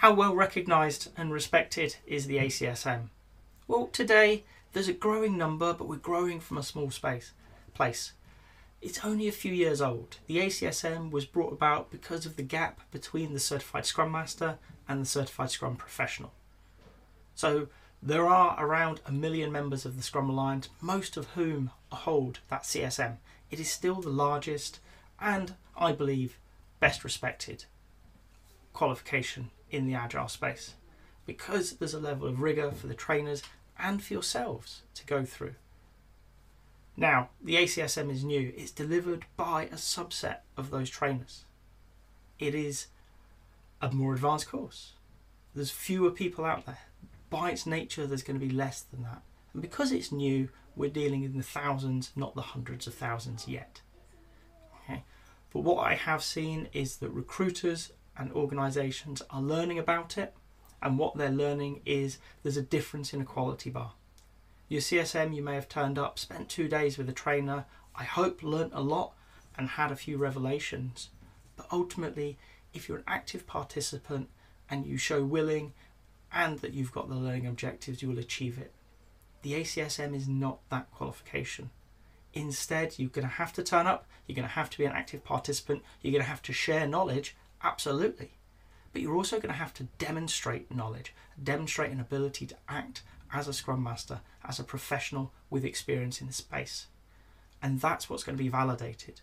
[0.00, 3.10] How well recognised and respected is the ACSM?
[3.68, 7.32] Well, today there's a growing number, but we're growing from a small space
[7.74, 8.14] place.
[8.80, 10.16] It's only a few years old.
[10.26, 14.56] The ACSM was brought about because of the gap between the Certified Scrum Master
[14.88, 16.32] and the Certified Scrum Professional.
[17.34, 17.68] So
[18.02, 22.62] there are around a million members of the Scrum Alliance, most of whom hold that
[22.62, 23.18] CSM.
[23.50, 24.80] It is still the largest
[25.20, 26.38] and, I believe,
[26.80, 27.66] best respected
[28.72, 30.74] qualification in the Agile space
[31.26, 33.42] because there's a level of rigour for the trainers
[33.78, 35.54] and for yourselves to go through.
[36.96, 41.44] Now, the ACSM is new, it's delivered by a subset of those trainers.
[42.38, 42.88] It is
[43.80, 44.92] a more advanced course.
[45.54, 46.78] There's fewer people out there
[47.30, 49.22] by its nature, there's going to be less than that.
[49.52, 53.80] And because it's new, we're dealing in the thousands, not the hundreds of thousands yet.
[54.84, 55.04] Okay?
[55.52, 60.34] But what I have seen is that recruiters and organisations are learning about it,
[60.82, 63.92] and what they're learning is there's a difference in a quality bar.
[64.68, 67.64] Your CSM, you may have turned up, spent two days with a trainer,
[67.96, 69.14] I hope learnt a lot
[69.56, 71.08] and had a few revelations.
[71.56, 72.38] But ultimately,
[72.74, 74.28] if you're an active participant
[74.68, 75.72] and you show willing
[76.30, 78.72] and that you've got the learning objectives, you will achieve it.
[79.42, 81.70] The ACSM is not that qualification.
[82.34, 84.92] Instead, you're going to have to turn up, you're going to have to be an
[84.92, 88.32] active participant, you're going to have to share knowledge, absolutely.
[88.92, 93.46] But you're also going to have to demonstrate knowledge, demonstrate an ability to act as
[93.46, 96.86] a Scrum Master, as a professional with experience in the space.
[97.62, 99.20] And that's what's going to be validated.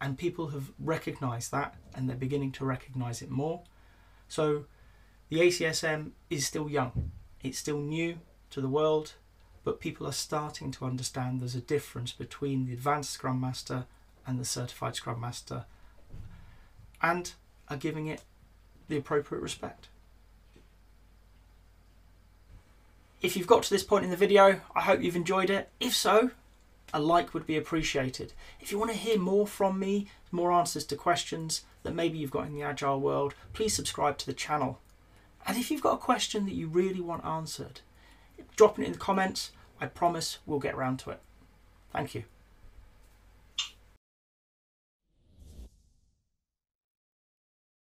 [0.00, 3.62] And people have recognized that and they're beginning to recognize it more.
[4.28, 4.66] So
[5.28, 8.18] the ACSM is still young, it's still new
[8.50, 9.14] to the world,
[9.64, 13.86] but people are starting to understand there's a difference between the Advanced Scrum Master
[14.26, 15.64] and the Certified Scrum Master
[17.02, 17.32] and
[17.68, 18.22] are giving it
[18.88, 19.88] the appropriate respect.
[23.20, 25.70] If you've got to this point in the video, I hope you've enjoyed it.
[25.80, 26.30] If so,
[26.94, 28.32] a like would be appreciated.
[28.60, 32.30] If you want to hear more from me, more answers to questions that maybe you've
[32.30, 34.78] got in the Agile world, please subscribe to the channel.
[35.46, 37.80] And if you've got a question that you really want answered,
[38.56, 39.50] drop it in the comments.
[39.80, 41.20] I promise we'll get around to it.
[41.92, 42.24] Thank you.